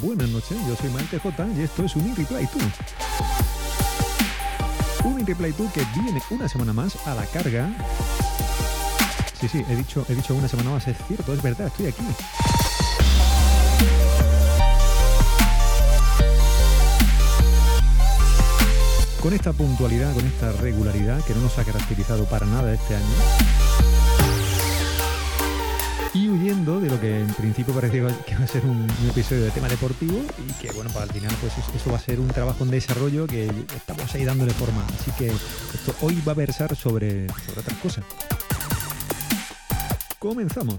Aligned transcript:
buenas 0.00 0.28
noches. 0.28 0.58
Yo 0.66 0.76
soy 0.76 0.90
Maite 0.90 1.18
J 1.18 1.48
y 1.56 1.62
esto 1.62 1.84
es 1.84 1.96
un 1.96 2.14
Replay 2.16 2.48
2. 2.52 2.62
Un 5.04 5.26
Replay 5.26 5.52
2 5.52 5.72
que 5.72 5.82
viene 6.00 6.22
una 6.30 6.48
semana 6.48 6.72
más 6.72 7.06
a 7.06 7.14
la 7.14 7.24
carga. 7.26 7.70
Sí, 9.40 9.48
sí, 9.48 9.64
he 9.68 9.76
dicho, 9.76 10.04
he 10.08 10.14
dicho 10.14 10.34
una 10.34 10.48
semana 10.48 10.70
más, 10.70 10.88
es 10.88 10.96
cierto, 11.06 11.32
es 11.32 11.42
verdad, 11.42 11.68
estoy 11.68 11.86
aquí. 11.86 12.02
Con 19.20 19.32
esta 19.32 19.52
puntualidad, 19.52 20.14
con 20.14 20.26
esta 20.26 20.52
regularidad 20.52 21.22
que 21.24 21.34
no 21.34 21.42
nos 21.42 21.58
ha 21.58 21.64
caracterizado 21.64 22.24
para 22.24 22.46
nada 22.46 22.72
este 22.72 22.96
año 22.96 23.67
y 26.18 26.28
huyendo 26.28 26.80
de 26.80 26.90
lo 26.90 27.00
que 27.00 27.20
en 27.20 27.32
principio 27.34 27.72
parecía 27.72 28.08
que 28.26 28.34
va 28.34 28.42
a 28.42 28.46
ser 28.46 28.64
un, 28.64 28.88
episodio 29.08 29.44
de 29.44 29.50
tema 29.50 29.68
deportivo 29.68 30.20
y 30.48 30.52
que 30.60 30.72
bueno, 30.72 30.90
para 30.90 31.04
el 31.04 31.12
final 31.12 31.32
pues 31.40 31.52
eso 31.74 31.90
va 31.90 31.98
a 31.98 32.00
ser 32.00 32.18
un 32.18 32.28
trabajo 32.28 32.64
en 32.64 32.70
desarrollo 32.70 33.26
que 33.26 33.46
estamos 33.76 34.12
ahí 34.14 34.24
dándole 34.24 34.52
forma. 34.52 34.84
Así 34.98 35.12
que 35.12 35.28
esto 35.28 35.94
hoy 36.00 36.20
va 36.26 36.32
a 36.32 36.34
versar 36.34 36.74
sobre, 36.74 37.28
sobre 37.28 37.60
otras 37.60 37.78
cosas. 37.78 38.04
Comenzamos. 40.18 40.78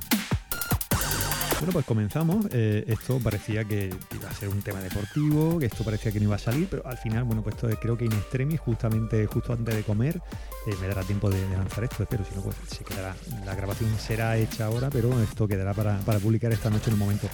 Bueno, 1.60 1.74
pues 1.74 1.86
comenzamos. 1.86 2.46
Eh, 2.52 2.86
esto 2.88 3.20
parecía 3.20 3.66
que 3.66 3.94
iba 4.16 4.30
a 4.30 4.34
ser 4.34 4.48
un 4.48 4.62
tema 4.62 4.80
deportivo, 4.80 5.60
que 5.60 5.66
esto 5.66 5.84
parecía 5.84 6.10
que 6.10 6.20
no 6.20 6.24
iba 6.24 6.38
a 6.38 6.40
salir, 6.40 6.70
pero 6.72 6.88
al 6.88 6.98
final, 6.98 7.26
bueno, 7.26 7.42
pues 7.42 7.56
esto 7.56 7.68
creo 7.82 7.98
que 7.98 8.06
in 8.06 8.14
extremis, 8.14 8.62
justamente 8.62 9.26
justo 9.26 9.52
antes 9.52 9.76
de 9.76 9.84
comer, 9.84 10.22
eh, 10.68 10.76
me 10.80 10.88
dará 10.88 11.04
tiempo 11.04 11.30
de, 11.30 11.42
lanzar 11.50 11.84
esto, 11.84 12.04
espero, 12.04 12.24
si 12.24 12.34
no, 12.34 12.44
pues 12.44 12.56
se 12.66 12.86
quedará. 12.86 13.14
La 13.46 13.56
grabación 13.56 13.94
será 14.00 14.38
hecha 14.38 14.68
ahora, 14.68 14.90
pero 14.90 15.22
esto 15.22 15.50
quedará 15.50 15.74
para, 15.74 16.00
para 16.00 16.20
publicar 16.20 16.54
esta 16.54 16.70
noche 16.70 16.92
en 16.92 16.94
un 16.94 17.00
momento. 17.00 17.28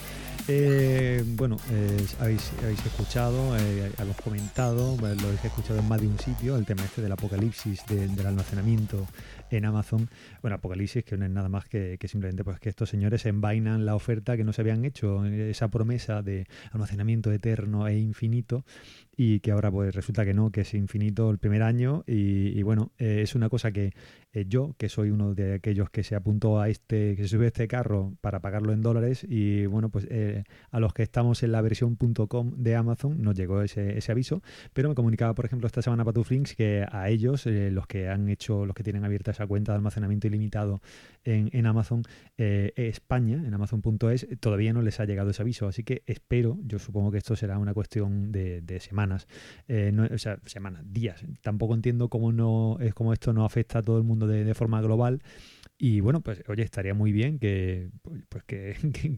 Eh, 0.48 1.24
bueno, 1.24 1.56
habéis, 2.20 2.52
escuchado, 2.84 3.56
eh, 3.58 3.92
habéis 3.98 4.16
comentado, 4.16 4.96
lo 5.00 5.06
habéis 5.06 5.44
escuchado 5.44 5.80
en 5.80 5.88
más 5.88 6.00
de 6.00 6.06
un 6.06 6.18
sitio, 6.18 6.56
el 6.56 6.64
tema 6.64 6.84
este 6.84 7.02
del 7.02 7.10
apocalipsis 7.10 7.84
del 7.86 8.26
almacenamiento 8.26 9.06
en 9.50 9.64
Amazon. 9.64 10.08
Bueno, 10.42 10.56
apocalipsis 10.56 11.04
que 11.04 11.16
no 11.16 11.24
es 11.24 11.30
nada 11.30 11.48
más 11.48 11.66
que, 11.66 11.98
simplemente 12.06 12.44
pues 12.44 12.60
que 12.60 12.68
estos 12.68 12.88
señores 12.88 13.26
envainan 13.26 13.86
la 13.86 13.94
oferta 13.94 14.36
que 14.36 14.44
no 14.44 14.52
se 14.52 14.62
habían 14.62 14.84
hecho, 14.84 15.24
esa 15.24 15.68
promesa 15.68 16.22
de 16.22 16.46
almacenamiento 16.72 17.32
eterno 17.32 17.88
e 17.88 17.98
infinito 17.98 18.64
y 19.16 19.40
que 19.40 19.50
ahora 19.50 19.70
pues 19.70 19.94
resulta 19.94 20.24
que 20.24 20.34
no, 20.34 20.50
que 20.50 20.60
es 20.60 20.74
infinito 20.74 21.30
el 21.30 21.38
primer 21.38 21.62
año 21.62 22.04
y, 22.06 22.62
bueno, 22.62 22.92
eh, 22.98 23.20
es 23.22 23.34
una 23.34 23.48
cosa 23.48 23.72
que 23.72 23.92
eh, 24.32 24.44
yo, 24.46 24.74
que 24.76 24.88
soy 24.88 25.10
uno 25.10 25.34
de 25.34 25.54
aquellos 25.54 25.88
que 25.88 26.02
se 26.02 26.14
apuntó 26.14 26.60
a 26.60 26.68
este, 26.68 27.16
que 27.16 27.22
se 27.22 27.28
sube 27.28 27.46
este 27.46 27.66
carro 27.66 28.14
para 28.20 28.40
pagarlo 28.40 28.72
en 28.72 28.82
dólares 28.82 29.24
y 29.26 29.64
bueno, 29.66 29.88
pues 29.88 30.06
eh, 30.10 30.44
a 30.70 30.80
los 30.80 30.92
que 30.92 31.02
estamos 31.02 31.42
en 31.42 31.52
la 31.52 31.62
versión 31.62 31.96
.com 31.96 32.52
de 32.56 32.76
Amazon 32.76 33.22
nos 33.22 33.34
llegó 33.34 33.62
ese, 33.62 33.96
ese, 33.96 34.12
aviso, 34.12 34.42
pero 34.74 34.90
me 34.90 34.94
comunicaba 34.94 35.34
por 35.34 35.46
ejemplo 35.46 35.66
esta 35.66 35.80
semana 35.80 36.04
Patuflinks 36.04 36.54
que 36.54 36.84
a 36.90 37.08
ellos, 37.08 37.46
los 37.46 37.86
que 37.86 38.08
han 38.08 38.28
hecho, 38.28 38.66
los 38.66 38.74
que 38.74 38.82
tienen 38.82 39.04
abierta 39.04 39.32
esa 39.36 39.46
cuenta 39.46 39.72
de 39.72 39.76
almacenamiento 39.76 40.26
ilimitado 40.26 40.80
en, 41.24 41.66
Amazon, 41.66 42.02
España, 42.36 43.42
en 43.44 43.52
Amazon.es, 43.52 44.28
todavía 44.38 44.72
no 44.72 44.80
les 44.82 45.00
ha 45.00 45.04
llegado 45.04 45.30
ese 45.30 45.42
aviso, 45.42 45.66
así 45.66 45.82
que 45.82 46.04
espero, 46.06 46.56
yo 46.62 46.78
supongo 46.78 47.10
que 47.10 47.18
esto 47.18 47.34
será 47.34 47.58
una 47.58 47.74
cuestión 47.74 48.30
de, 48.30 48.60
de 48.60 48.78
semana 48.78 49.16
eh, 49.68 49.92
o 50.12 50.18
sea, 50.18 50.38
semanas, 50.44 50.82
días. 50.86 51.24
Tampoco 51.42 51.74
entiendo 51.74 52.08
cómo, 52.08 52.32
no, 52.32 52.78
es 52.80 52.94
como 52.94 53.12
esto 53.12 53.32
no 53.32 53.44
afecta 53.44 53.80
a 53.80 53.82
todo 53.82 53.98
el 53.98 54.04
mundo 54.04 54.26
de, 54.26 54.54
forma 54.54 54.80
global 54.80 55.22
y 55.78 56.00
bueno, 56.00 56.22
pues 56.22 56.42
oye, 56.48 56.62
estaría 56.62 56.94
muy 56.94 57.12
bien 57.12 57.38
que, 57.38 57.90
pues 58.28 58.44
que, 58.44 58.74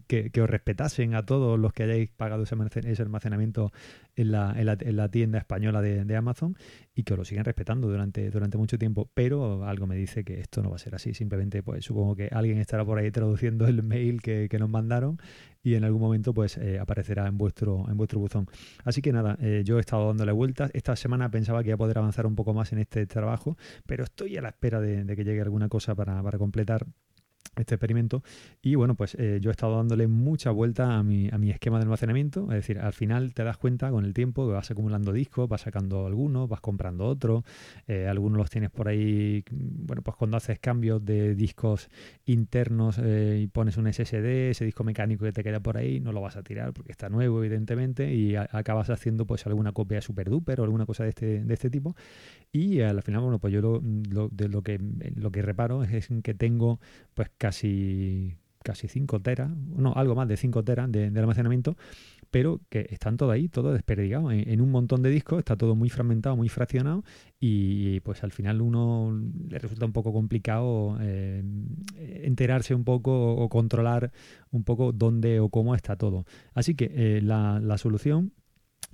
que, 0.32 0.40
os 0.40 0.50
respetasen 0.50 1.14
a 1.14 1.24
todos 1.24 1.58
los 1.58 1.72
que 1.72 1.84
hayáis 1.84 2.10
pagado 2.10 2.42
ese, 2.42 3.02
almacenamiento 3.02 3.72
en 4.18 4.32
la, 4.32 4.52
en 4.56 4.66
la, 4.66 4.76
en 4.80 4.96
la 4.96 5.08
tienda 5.08 5.38
española 5.38 5.80
de, 5.80 6.04
de, 6.04 6.16
Amazon 6.16 6.56
y 6.94 7.04
que 7.04 7.16
lo 7.16 7.24
sigan 7.24 7.44
respetando 7.44 7.88
durante, 7.88 8.30
durante 8.30 8.58
mucho 8.58 8.76
tiempo. 8.78 9.08
Pero 9.14 9.64
algo 9.64 9.86
me 9.86 9.96
dice 9.96 10.24
que 10.24 10.40
esto 10.40 10.60
no 10.60 10.70
va 10.70 10.76
a 10.76 10.80
ser 10.80 10.94
así. 10.96 11.14
Simplemente, 11.14 11.62
pues 11.62 11.84
supongo 11.84 12.16
que 12.16 12.28
alguien 12.32 12.58
estará 12.58 12.84
por 12.84 12.98
ahí 12.98 13.10
traduciendo 13.12 13.66
el 13.68 13.82
mail 13.82 14.20
que, 14.20 14.48
nos 14.58 14.68
mandaron 14.68 15.18
y 15.62 15.74
en 15.74 15.84
algún 15.84 16.00
momento 16.00 16.34
pues 16.34 16.56
eh, 16.56 16.80
aparecerá 16.80 17.28
en 17.28 17.38
vuestro, 17.38 17.88
en 17.88 17.96
vuestro 17.96 18.18
buzón. 18.18 18.46
Así 18.84 19.00
que 19.00 19.12
nada, 19.12 19.38
eh, 19.40 19.62
yo 19.64 19.78
he 19.78 19.80
estado 19.80 20.08
dándole 20.08 20.32
vueltas. 20.32 20.72
Esta 20.74 20.96
semana 20.96 21.30
pensaba 21.30 21.62
que 21.62 21.68
iba 21.68 21.76
a 21.76 21.78
poder 21.78 21.98
avanzar 21.98 22.26
un 22.26 22.34
poco 22.34 22.54
más 22.54 22.72
en 22.72 22.80
este 22.80 23.06
trabajo, 23.06 23.56
pero 23.86 24.02
estoy 24.02 24.36
a 24.36 24.42
la 24.42 24.48
espera 24.48 24.80
de, 24.80 25.04
de 25.04 25.16
que 25.16 25.22
llegue 25.22 25.42
alguna 25.42 25.68
cosa 25.68 25.94
para, 25.94 26.20
para 26.24 26.38
completar 26.38 26.86
este 27.56 27.74
experimento. 27.74 28.22
Y 28.62 28.74
bueno 28.74 28.94
pues 28.94 29.14
eh, 29.14 29.38
yo 29.40 29.50
he 29.50 29.52
estado 29.52 29.76
dándole 29.76 30.06
mucha 30.06 30.50
vuelta 30.50 30.96
a 30.96 31.02
mi, 31.02 31.28
a 31.30 31.38
mi 31.38 31.50
esquema 31.50 31.78
de 31.78 31.84
almacenamiento. 31.84 32.44
Es 32.44 32.56
decir 32.56 32.78
al 32.78 32.92
final 32.92 33.34
te 33.34 33.44
das 33.44 33.56
cuenta 33.56 33.90
con 33.90 34.04
el 34.04 34.14
tiempo 34.14 34.46
que 34.46 34.52
vas 34.52 34.70
acumulando 34.70 35.12
discos 35.12 35.48
vas 35.48 35.62
sacando 35.62 36.06
algunos 36.06 36.48
vas 36.48 36.60
comprando 36.60 37.06
otros. 37.06 37.44
Eh, 37.86 38.06
algunos 38.08 38.38
los 38.38 38.50
tienes 38.50 38.70
por 38.70 38.88
ahí 38.88 39.44
bueno 39.50 40.02
pues 40.02 40.16
cuando 40.16 40.36
haces 40.36 40.58
cambios 40.58 41.04
de 41.04 41.34
discos 41.34 41.88
internos 42.26 42.98
eh, 43.02 43.40
y 43.42 43.46
pones 43.48 43.76
un 43.76 43.92
SSD 43.92 44.50
ese 44.50 44.64
disco 44.64 44.84
mecánico 44.84 45.24
que 45.24 45.32
te 45.32 45.42
queda 45.42 45.60
por 45.60 45.76
ahí 45.76 46.00
no 46.00 46.12
lo 46.12 46.20
vas 46.20 46.36
a 46.36 46.42
tirar 46.42 46.72
porque 46.72 46.92
está 46.92 47.08
nuevo 47.08 47.42
evidentemente 47.42 48.12
y 48.14 48.36
acabas 48.36 48.90
haciendo 48.90 49.26
pues 49.26 49.46
alguna 49.46 49.72
copia 49.72 50.00
super 50.00 50.28
duper 50.28 50.60
o 50.60 50.64
alguna 50.64 50.86
cosa 50.86 51.04
de 51.04 51.10
este, 51.10 51.44
de 51.44 51.54
este 51.54 51.70
tipo 51.70 51.94
y 52.52 52.80
al 52.80 53.02
final, 53.02 53.22
bueno, 53.22 53.38
pues 53.38 53.52
yo 53.52 53.60
lo, 53.60 53.80
de 54.30 54.48
lo 54.48 54.62
que, 54.62 54.78
lo 55.14 55.30
que 55.30 55.42
reparo 55.42 55.82
es 55.82 56.08
que 56.22 56.34
tengo 56.34 56.80
pues 57.14 57.30
casi 57.36 58.36
casi 58.68 58.88
5 58.88 59.20
teras, 59.20 59.50
no, 59.50 59.94
algo 59.94 60.14
más 60.14 60.28
de 60.28 60.36
5 60.36 60.62
teras 60.64 60.90
de, 60.92 61.06
almacenamiento, 61.06 61.76
pero 62.30 62.60
que 62.68 62.86
están 62.90 63.16
todo 63.16 63.30
ahí, 63.30 63.48
todo 63.48 63.72
desperdigado, 63.72 64.30
en, 64.30 64.60
un 64.60 64.70
montón 64.70 65.02
de 65.02 65.10
discos, 65.10 65.38
está 65.38 65.56
todo 65.56 65.74
muy 65.74 65.88
fragmentado, 65.88 66.36
muy 66.36 66.48
fraccionado, 66.48 67.04
y 67.40 68.00
pues 68.00 68.22
al 68.24 68.32
final 68.32 68.60
uno 68.60 69.18
le 69.48 69.58
resulta 69.58 69.86
un 69.86 69.92
poco 69.92 70.12
complicado 70.12 70.98
eh, 71.00 71.42
enterarse 71.96 72.74
un 72.74 72.84
poco 72.84 73.36
o 73.36 73.48
controlar 73.48 74.12
un 74.50 74.64
poco 74.64 74.92
dónde 74.92 75.40
o 75.40 75.48
cómo 75.48 75.74
está 75.74 75.96
todo. 75.96 76.26
Así 76.52 76.74
que 76.74 76.90
eh, 76.92 77.20
la, 77.22 77.60
la 77.60 77.78
solución 77.78 78.32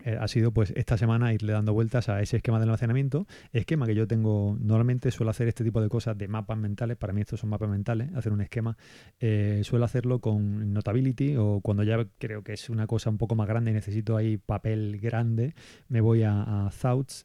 eh, 0.02 0.18
ha 0.20 0.28
sido 0.28 0.52
pues 0.52 0.72
esta 0.76 0.98
semana 0.98 1.32
irle 1.32 1.52
dando 1.52 1.72
vueltas 1.72 2.08
a 2.08 2.20
ese 2.20 2.36
esquema 2.36 2.58
de 2.58 2.64
almacenamiento, 2.64 3.26
esquema 3.52 3.86
que 3.86 3.94
yo 3.94 4.06
tengo, 4.06 4.56
normalmente 4.60 5.10
suelo 5.10 5.30
hacer 5.30 5.48
este 5.48 5.64
tipo 5.64 5.80
de 5.80 5.88
cosas 5.88 6.18
de 6.18 6.28
mapas 6.28 6.58
mentales, 6.58 6.96
para 6.96 7.12
mí 7.12 7.20
estos 7.20 7.40
son 7.40 7.50
mapas 7.50 7.70
mentales, 7.70 8.12
hacer 8.14 8.32
un 8.32 8.40
esquema, 8.40 8.76
eh, 9.20 9.62
suelo 9.64 9.84
hacerlo 9.84 10.20
con 10.20 10.72
Notability 10.74 11.36
o 11.36 11.60
cuando 11.60 11.84
ya 11.84 12.04
creo 12.18 12.42
que 12.42 12.52
es 12.52 12.68
una 12.70 12.86
cosa 12.86 13.08
un 13.08 13.18
poco 13.18 13.34
más 13.34 13.48
grande 13.48 13.70
y 13.70 13.74
necesito 13.74 14.16
ahí 14.16 14.36
papel 14.36 14.98
grande, 15.00 15.54
me 15.88 16.00
voy 16.00 16.22
a, 16.24 16.70
Thoughts. 16.80 17.24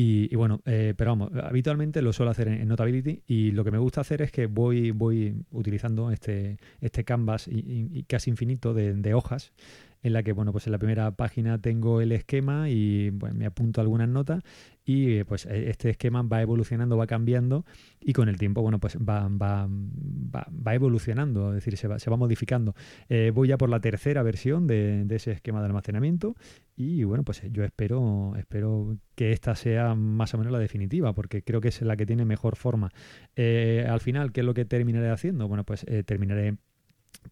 Y, 0.00 0.32
bueno, 0.36 0.60
eh, 0.64 0.94
pero 0.96 1.10
vamos, 1.10 1.32
habitualmente 1.42 2.02
lo 2.02 2.12
suelo 2.12 2.30
hacer 2.30 2.46
en, 2.46 2.68
Notability 2.68 3.24
y 3.26 3.50
lo 3.50 3.64
que 3.64 3.72
me 3.72 3.78
gusta 3.78 4.00
hacer 4.00 4.22
es 4.22 4.30
que 4.30 4.46
voy, 4.46 4.92
voy 4.92 5.34
utilizando 5.50 6.12
este, 6.12 6.58
este 6.80 7.02
canvas 7.02 7.48
y, 7.48 8.04
casi 8.04 8.30
infinito 8.30 8.74
de, 8.74 8.94
de 8.94 9.14
hojas 9.14 9.52
en 10.02 10.12
la 10.12 10.22
que, 10.22 10.32
bueno, 10.32 10.52
pues 10.52 10.66
en 10.66 10.72
la 10.72 10.78
primera 10.78 11.10
página 11.12 11.58
tengo 11.58 12.00
el 12.00 12.12
esquema 12.12 12.70
y 12.70 13.10
me 13.34 13.46
apunto 13.46 13.80
algunas 13.80 14.08
notas 14.08 14.42
y 14.88 15.22
pues 15.24 15.44
e, 15.44 15.68
este 15.68 15.90
esquema 15.90 16.22
va 16.22 16.40
evolucionando, 16.40 16.96
va 16.96 17.06
cambiando 17.06 17.66
y 18.00 18.14
con 18.14 18.28
el 18.28 18.38
tiempo, 18.38 18.62
bueno, 18.62 18.78
pues 18.78 18.96
va, 18.96 19.28
va, 19.28 19.68
va, 19.68 20.74
evolucionando, 20.74 21.50
es 21.50 21.56
decir, 21.56 21.76
se 21.76 21.88
va, 21.88 21.98
se 21.98 22.08
va 22.08 22.16
modificando. 22.16 22.74
Eh, 23.08 23.30
voy 23.34 23.48
ya 23.48 23.58
por 23.58 23.68
la 23.68 23.80
tercera 23.80 24.22
versión 24.22 24.66
de, 24.66 25.06
ese 25.10 25.32
esquema 25.32 25.60
de 25.60 25.66
almacenamiento 25.66 26.36
y 26.74 27.04
bueno, 27.04 27.22
pues 27.22 27.42
yo 27.50 27.64
espero, 27.64 28.34
espero 28.38 28.96
que 29.14 29.32
esta 29.32 29.54
sea 29.56 29.94
más 29.94 30.32
o 30.32 30.38
menos 30.38 30.52
la 30.52 30.58
definitiva, 30.58 31.12
porque 31.12 31.42
creo 31.42 31.60
que 31.60 31.68
es 31.68 31.82
la 31.82 31.96
que 31.96 32.06
tiene 32.06 32.24
mejor 32.24 32.56
forma. 32.56 32.90
Eh, 33.36 33.86
al 33.88 34.00
final, 34.00 34.32
¿qué 34.32 34.40
es 34.40 34.46
lo 34.46 34.54
que 34.54 34.64
terminaré 34.64 35.10
haciendo? 35.10 35.48
Bueno, 35.48 35.64
pues 35.64 35.84
eh, 35.86 36.02
terminaré 36.02 36.56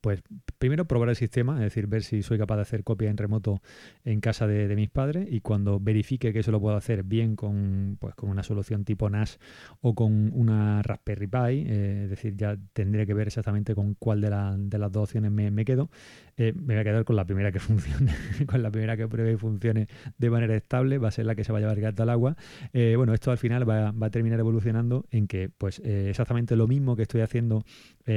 pues 0.00 0.22
primero 0.58 0.86
probar 0.86 1.08
el 1.08 1.16
sistema, 1.16 1.54
es 1.54 1.62
decir, 1.62 1.86
ver 1.86 2.02
si 2.02 2.22
soy 2.22 2.38
capaz 2.38 2.56
de 2.56 2.62
hacer 2.62 2.84
copia 2.84 3.10
en 3.10 3.16
remoto 3.16 3.62
en 4.04 4.20
casa 4.20 4.46
de, 4.46 4.74
mis 4.76 4.90
padres 4.90 5.26
y 5.30 5.40
cuando 5.40 5.80
verifique 5.80 6.32
que 6.32 6.40
eso 6.40 6.52
lo 6.52 6.60
puedo 6.60 6.76
hacer 6.76 7.02
bien 7.02 7.34
con, 7.34 7.96
pues, 7.98 8.14
con 8.14 8.28
una 8.28 8.42
solución 8.42 8.84
tipo 8.84 9.08
NAS 9.08 9.38
o 9.80 9.94
con 9.94 10.30
una 10.34 10.82
Raspberry 10.82 11.26
Pi, 11.26 11.38
eh, 11.38 12.02
es 12.04 12.10
decir, 12.10 12.36
ya 12.36 12.56
tendré 12.72 13.06
que 13.06 13.14
ver 13.14 13.28
exactamente 13.28 13.74
con 13.74 13.94
cuál 13.94 14.20
de, 14.20 14.28
de 14.58 14.78
las 14.78 14.92
dos 14.92 15.04
opciones 15.04 15.30
me, 15.30 15.64
quedo. 15.64 15.90
Eh, 16.36 16.52
me 16.54 16.74
voy 16.74 16.80
a 16.80 16.84
quedar 16.84 17.04
con 17.04 17.16
la 17.16 17.24
primera 17.24 17.50
que 17.52 17.58
funcione, 17.60 18.12
con 18.46 18.62
la 18.62 18.70
primera 18.70 18.96
que 18.96 19.08
pruebe 19.08 19.32
y 19.32 19.36
funcione 19.36 19.88
de 20.18 20.30
manera 20.30 20.54
estable, 20.54 20.98
va 20.98 21.08
a 21.08 21.10
ser 21.10 21.26
la 21.26 21.34
que 21.34 21.44
se 21.44 21.52
va 21.52 21.58
a 21.58 21.60
llevar 21.62 21.80
gato 21.80 22.02
al 22.02 22.10
agua. 22.10 22.36
Eh, 22.72 22.94
bueno, 22.96 23.14
esto 23.14 23.30
al 23.30 23.38
final 23.38 23.68
va, 23.68 23.92
va, 23.92 24.08
a 24.08 24.10
terminar 24.10 24.38
evolucionando 24.40 25.06
en 25.10 25.26
que 25.26 25.48
pues 25.48 25.80
exactamente 25.80 26.54
lo 26.56 26.66
mismo 26.66 26.96
que 26.96 27.02
estoy 27.02 27.22
haciendo 27.22 27.64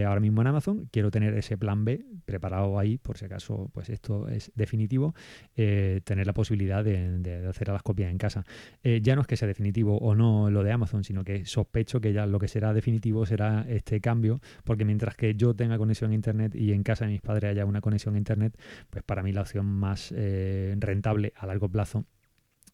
ahora 0.05 0.19
mismo 0.19 0.41
en 0.41 0.47
Amazon, 0.47 0.87
quiero 0.91 1.09
tener 1.09 1.33
ese 1.33 1.48
ese 1.49 1.57
plan 1.57 1.83
B 1.83 2.05
preparado 2.25 2.77
ahí, 2.77 2.99
por 2.99 3.17
si 3.17 3.25
acaso 3.25 3.71
pues 3.73 3.89
esto 3.89 4.27
es 4.29 4.51
definitivo, 4.53 5.15
eh, 5.55 6.01
tener 6.03 6.27
la 6.27 6.33
posibilidad 6.33 6.83
de, 6.83 7.47
hacer 7.47 7.69
las 7.69 7.81
copias 7.81 8.11
en 8.11 8.19
casa. 8.19 8.45
Eh, 8.83 8.99
ya 9.01 9.15
no 9.15 9.21
es 9.21 9.27
que 9.27 9.35
sea 9.35 9.47
definitivo 9.47 9.97
o 9.97 10.13
no 10.13 10.51
lo 10.51 10.63
de 10.63 10.71
Amazon, 10.71 11.03
sino 11.03 11.23
que 11.23 11.45
sospecho 11.45 12.01
que 12.01 12.13
ya 12.13 12.27
lo 12.27 12.37
que 12.37 12.47
será 12.47 12.71
definitivo 12.73 13.25
será 13.25 13.65
este 13.67 13.99
cambio, 13.99 14.41
porque 14.63 14.85
mientras 14.85 15.15
que 15.15 15.33
yo 15.33 15.55
tenga 15.55 15.79
conexión 15.79 16.11
a 16.11 16.13
Internet 16.13 16.53
y 16.53 16.71
en 16.71 16.83
casa 16.83 17.05
de 17.05 17.11
mis 17.11 17.21
padres 17.21 17.51
haya 17.51 17.65
una 17.65 17.81
conexión 17.81 18.13
a 18.13 18.19
Internet, 18.19 18.55
pues 18.91 19.03
para 19.03 19.23
mí 19.23 19.31
la 19.31 19.41
opción 19.41 19.65
más 19.65 20.13
rentable 20.13 21.33
a 21.35 21.47
largo 21.47 21.69
plazo 21.69 22.05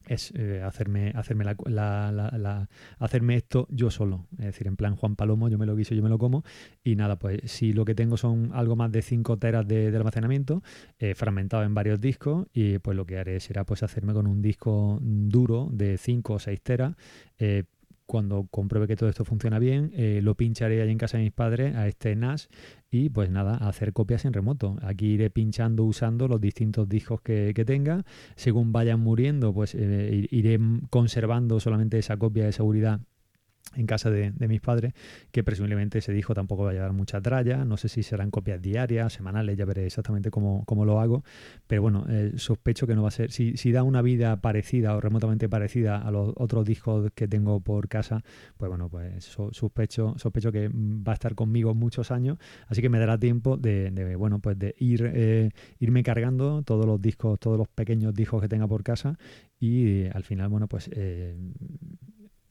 es 0.07 0.31
eh, 0.35 0.61
hacerme 0.63 1.11
hacerme 1.15 1.45
la, 1.45 2.67
hacerme 2.99 3.35
esto 3.35 3.67
yo 3.69 3.89
solo. 3.91 4.27
Es 4.37 4.45
decir 4.45 4.67
en 4.67 4.75
plan 4.75 4.95
Juan 4.95 5.15
Palomo 5.15 5.49
yo 5.49 5.57
me 5.57 5.65
lo 5.65 5.75
guiso 5.75 5.95
yo 5.95 6.03
me 6.03 6.09
lo 6.09 6.17
como 6.17 6.43
y 6.83 6.95
nada 6.95 7.17
pues 7.17 7.39
si 7.45 7.73
lo 7.73 7.85
que 7.85 7.95
tengo 7.95 8.17
son 8.17 8.51
algo 8.53 8.75
más 8.75 8.91
de 8.91 9.01
5 9.01 9.37
teras 9.37 9.67
de, 9.67 9.95
almacenamiento 9.95 10.63
eh, 10.99 11.15
fragmentado 11.15 11.63
en 11.63 11.73
varios 11.73 11.99
discos 11.99 12.47
y 12.53 12.79
pues 12.79 12.95
lo 12.97 13.05
que 13.05 13.17
haré 13.17 13.39
será 13.39 13.65
pues 13.65 13.83
hacerme 13.83 14.13
con 14.13 14.27
un 14.27 14.41
disco 14.41 14.99
duro 15.01 15.69
de 15.71 15.97
5 15.97 16.33
o 16.33 16.39
6 16.39 16.61
teras 16.61 16.95
eh, 17.37 17.63
cuando 18.05 18.47
compruebe 18.51 18.87
que 18.87 18.95
todo 18.95 19.09
esto 19.09 19.25
funciona 19.25 19.59
bien, 19.59 19.91
eh, 19.95 20.19
lo 20.21 20.35
pincharé 20.35 20.81
ahí 20.81 20.89
en 20.89 20.97
casa 20.97 21.17
de 21.17 21.23
mis 21.23 21.33
padres 21.33 21.75
a 21.75 21.87
este 21.87 22.15
NAS 22.15 22.49
y 22.91 23.09
pues 23.09 23.29
nada, 23.29 23.55
hacer 23.55 23.93
copias 23.93 24.25
en 24.25 24.33
remoto. 24.33 24.77
Aquí 24.81 25.07
iré 25.13 25.29
pinchando 25.29 25.83
usando 25.83 26.27
los 26.27 26.39
distintos 26.39 26.87
discos 26.87 27.21
que, 27.21 27.53
tenga. 27.65 28.03
Según 28.35 28.71
vayan 28.71 28.99
muriendo, 28.99 29.53
pues 29.53 29.75
eh, 29.75 30.27
iré 30.29 30.59
conservando 30.89 31.59
solamente 31.59 31.97
esa 31.97 32.17
copia 32.17 32.45
de 32.45 32.51
seguridad 32.51 33.01
en 33.75 33.85
casa 33.85 34.09
de, 34.09 34.31
mis 34.47 34.61
padres, 34.61 34.93
que 35.31 35.43
presumiblemente 35.43 35.99
ese 35.99 36.13
disco 36.13 36.33
tampoco 36.33 36.63
va 36.63 36.71
a 36.71 36.73
llevar 36.73 36.93
mucha 36.93 37.21
tralla, 37.21 37.65
no 37.65 37.77
sé 37.77 37.89
si 37.89 38.03
serán 38.03 38.31
copias 38.31 38.61
diarias, 38.61 39.13
semanales, 39.13 39.57
ya 39.57 39.65
veré 39.65 39.85
exactamente 39.85 40.31
cómo, 40.31 40.63
cómo 40.65 40.85
lo 40.85 40.99
hago, 40.99 41.23
pero 41.67 41.81
bueno, 41.81 42.05
eh, 42.09 42.33
sospecho 42.37 42.87
que 42.87 42.95
no 42.95 43.01
va 43.01 43.09
a 43.09 43.11
ser, 43.11 43.31
si, 43.31 43.57
si, 43.57 43.71
da 43.71 43.83
una 43.83 44.01
vida 44.01 44.37
parecida 44.37 44.95
o 44.95 45.01
remotamente 45.01 45.49
parecida 45.49 45.97
a 45.97 46.11
los 46.11 46.33
otros 46.37 46.65
discos 46.65 47.11
que 47.15 47.27
tengo 47.27 47.59
por 47.59 47.87
casa, 47.87 48.23
pues 48.57 48.69
bueno, 48.69 48.89
pues 48.89 49.25
sospecho, 49.51 50.15
sospecho 50.17 50.51
que 50.51 50.69
va 50.69 51.11
a 51.11 51.15
estar 51.15 51.35
conmigo 51.35 51.73
muchos 51.73 52.11
años, 52.11 52.37
así 52.67 52.81
que 52.81 52.89
me 52.89 52.99
dará 52.99 53.17
tiempo 53.17 53.57
de, 53.57 54.15
bueno, 54.17 54.39
pues 54.39 54.57
de 54.57 54.75
ir, 54.79 55.11
eh, 55.13 55.49
irme 55.79 56.03
cargando 56.03 56.63
todos 56.63 56.85
los 56.85 57.01
discos, 57.01 57.39
todos 57.39 57.57
los 57.57 57.67
pequeños 57.67 58.13
discos 58.13 58.41
que 58.41 58.47
tenga 58.47 58.67
por 58.67 58.83
casa 58.83 59.17
y 59.59 60.05
al 60.07 60.23
final, 60.23 60.49
bueno, 60.49 60.67
pues 60.67 60.89
eh, 60.93 61.35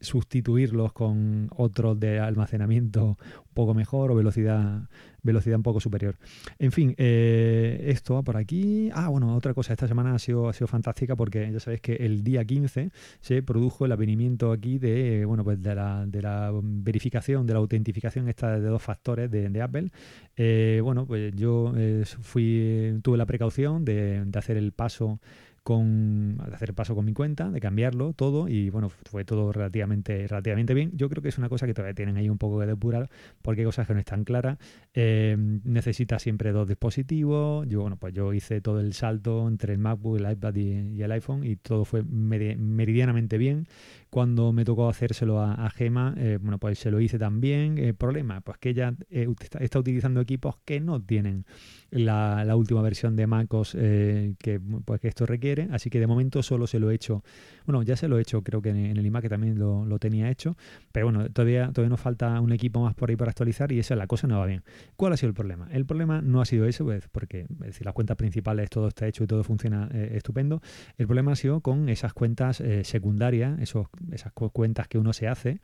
sustituirlos 0.04 0.92
con 0.92 1.48
otros 1.56 1.98
de 1.98 2.20
almacenamiento 2.20 3.04
un 3.04 3.54
poco 3.54 3.74
mejor 3.74 4.10
o 4.10 4.14
velocidad, 4.14 4.88
velocidad 5.22 5.56
un 5.56 5.62
poco 5.62 5.80
superior. 5.80 6.16
En 6.58 6.72
fin, 6.72 6.94
eh, 6.98 7.84
esto 7.86 8.22
por 8.22 8.36
aquí. 8.36 8.90
Ah, 8.92 9.08
bueno, 9.08 9.34
otra 9.34 9.54
cosa, 9.54 9.72
esta 9.72 9.88
semana 9.88 10.14
ha 10.14 10.18
sido, 10.18 10.48
ha 10.48 10.52
sido 10.52 10.66
fantástica 10.66 11.16
porque 11.16 11.50
ya 11.52 11.60
sabéis 11.60 11.80
que 11.80 11.94
el 11.96 12.22
día 12.22 12.44
15 12.44 12.90
se 13.20 13.42
produjo 13.42 13.86
el 13.86 13.92
avenimiento 13.92 14.52
aquí 14.52 14.78
de, 14.78 15.24
bueno, 15.24 15.44
pues 15.44 15.62
de 15.62 15.74
la, 15.74 16.04
de 16.06 16.22
la 16.22 16.52
verificación, 16.62 17.46
de 17.46 17.54
la 17.54 17.58
autentificación 17.58 18.28
esta 18.28 18.58
de 18.58 18.68
dos 18.68 18.82
factores 18.82 19.30
de, 19.30 19.62
Apple. 19.62 19.90
Eh, 20.36 20.80
bueno, 20.82 21.06
pues 21.06 21.32
yo 21.34 21.72
eh, 21.76 22.04
fui, 22.04 22.98
tuve 23.02 23.16
la 23.16 23.24
precaución 23.24 23.84
de, 23.84 24.24
de 24.24 24.38
hacer 24.38 24.56
el 24.56 24.72
paso 24.72 25.20
con 25.64 26.36
hacer 26.52 26.74
paso 26.74 26.94
con 26.94 27.06
mi 27.06 27.14
cuenta, 27.14 27.50
de 27.50 27.58
cambiarlo 27.58 28.12
todo 28.12 28.48
y 28.48 28.68
bueno, 28.68 28.90
fue 28.90 29.24
todo 29.24 29.50
relativamente, 29.50 30.28
relativamente 30.28 30.74
bien. 30.74 30.90
Yo 30.94 31.08
creo 31.08 31.22
que 31.22 31.30
es 31.30 31.38
una 31.38 31.48
cosa 31.48 31.66
que 31.66 31.72
todavía 31.72 31.94
tienen 31.94 32.18
ahí 32.18 32.28
un 32.28 32.36
poco 32.36 32.60
de 32.60 32.66
depurar 32.66 33.08
porque 33.40 33.62
hay 33.62 33.64
cosas 33.64 33.86
que 33.86 33.94
no 33.94 34.00
están 34.00 34.24
claras. 34.24 34.58
Eh, 34.92 35.34
necesita 35.64 36.18
siempre 36.18 36.52
dos 36.52 36.68
dispositivos. 36.68 37.66
Yo, 37.66 37.80
bueno, 37.80 37.96
pues 37.96 38.12
yo 38.12 38.34
hice 38.34 38.60
todo 38.60 38.78
el 38.78 38.92
salto 38.92 39.48
entre 39.48 39.72
el 39.72 39.78
MacBook, 39.78 40.18
el 40.18 40.30
iPad 40.30 40.54
y, 40.54 41.02
el 41.02 41.12
iPhone 41.12 41.44
y 41.44 41.56
todo 41.56 41.86
fue 41.86 42.02
meridianamente 42.02 43.38
bien. 43.38 43.66
Cuando 44.14 44.52
me 44.52 44.64
tocó 44.64 44.88
hacérselo 44.88 45.40
a, 45.40 45.68
Gema, 45.70 46.14
eh, 46.16 46.38
bueno, 46.40 46.58
pues 46.60 46.78
se 46.78 46.92
lo 46.92 47.00
hice 47.00 47.18
también. 47.18 47.78
El 47.78 47.96
problema, 47.96 48.42
pues 48.42 48.58
que 48.58 48.68
ella 48.68 48.94
eh, 49.10 49.26
está, 49.60 49.76
utilizando 49.76 50.20
equipos 50.20 50.54
que 50.64 50.78
no 50.78 51.02
tienen 51.02 51.46
la, 51.90 52.54
última 52.54 52.80
versión 52.80 53.16
de 53.16 53.26
MacOS 53.26 53.72
que, 53.72 54.60
pues, 54.84 55.00
que 55.00 55.08
esto 55.08 55.26
requiere 55.26 55.66
Así 55.72 55.90
que 55.90 55.98
de 55.98 56.06
momento 56.06 56.44
solo 56.44 56.68
se 56.68 56.78
lo 56.78 56.92
he 56.92 56.94
hecho. 56.94 57.24
Bueno, 57.66 57.82
ya 57.82 57.96
se 57.96 58.06
lo 58.06 58.18
he 58.18 58.22
hecho, 58.22 58.42
creo 58.42 58.62
que 58.62 58.70
en, 58.70 58.96
el 58.96 59.04
iMac 59.04 59.28
también 59.28 59.58
lo, 59.58 59.98
tenía 59.98 60.30
hecho. 60.30 60.56
Pero 60.92 61.06
bueno, 61.06 61.28
todavía, 61.30 61.72
todavía 61.72 61.90
nos 61.90 62.00
falta 62.00 62.40
un 62.40 62.52
equipo 62.52 62.80
más 62.80 62.94
por 62.94 63.10
ahí 63.10 63.16
para 63.16 63.30
actualizar 63.30 63.72
y 63.72 63.80
esa 63.80 63.96
la 63.96 64.06
cosa 64.06 64.28
no 64.28 64.38
va 64.38 64.46
bien. 64.46 64.62
¿Cuál 64.94 65.12
ha 65.12 65.16
sido 65.16 65.30
el 65.30 65.34
problema? 65.34 65.66
El 65.72 65.86
problema 65.86 66.22
no 66.22 66.40
ha 66.40 66.44
sido 66.44 66.66
eso, 66.66 66.84
pues, 66.84 67.08
porque 67.08 67.46
decir, 67.48 67.84
las 67.84 67.94
cuentas 67.94 68.16
principales 68.16 68.70
todo 68.70 68.86
está 68.86 69.08
hecho 69.08 69.24
y 69.24 69.26
todo 69.26 69.42
funciona 69.42 69.88
eh, 69.92 70.12
estupendo. 70.14 70.62
El 70.98 71.06
problema 71.06 71.32
ha 71.32 71.36
sido 71.36 71.60
con 71.62 71.88
esas 71.88 72.12
cuentas 72.12 72.60
eh, 72.60 72.84
secundarias, 72.84 73.58
esos, 73.60 73.88
esas 74.12 74.32
cuentas 74.32 74.88
que 74.88 74.98
uno 74.98 75.12
se 75.12 75.28
hace 75.28 75.60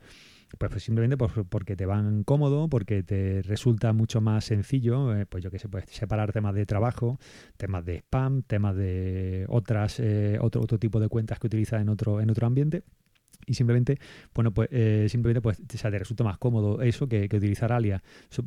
pues, 0.57 0.71
pues 0.71 0.83
simplemente 0.83 1.17
porque 1.17 1.75
te 1.75 1.85
van 1.85 2.23
cómodo, 2.23 2.67
porque 2.67 3.03
te 3.03 3.41
resulta 3.43 3.93
mucho 3.93 4.21
más 4.21 4.45
sencillo, 4.45 5.15
eh, 5.15 5.25
pues 5.25 5.43
yo 5.43 5.51
que 5.51 5.59
sé, 5.59 5.69
puedes 5.69 5.89
separar 5.89 6.31
temas 6.31 6.53
de 6.55 6.65
trabajo, 6.65 7.19
temas 7.57 7.85
de 7.85 7.97
spam, 7.97 8.43
temas 8.43 8.75
de 8.75 9.45
otras, 9.47 9.99
eh, 9.99 10.37
otro, 10.41 10.61
otro 10.61 10.77
tipo 10.77 10.99
de 10.99 11.07
cuentas 11.07 11.39
que 11.39 11.47
utilizas 11.47 11.81
en 11.81 11.89
otro, 11.89 12.21
en 12.21 12.29
otro 12.29 12.47
ambiente 12.47 12.83
y 13.45 13.53
simplemente, 13.53 13.97
bueno, 14.33 14.51
pues 14.53 14.69
eh, 14.71 15.07
simplemente 15.09 15.41
pues, 15.41 15.61
te 15.65 15.89
resulta 15.89 16.23
más 16.23 16.37
cómodo 16.37 16.81
eso 16.81 17.07
que, 17.07 17.29
utilizar 17.31 17.71
alias. 17.71 18.01